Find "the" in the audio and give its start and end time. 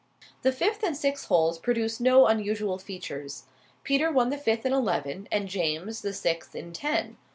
0.41-0.51, 4.31-4.37, 6.01-6.11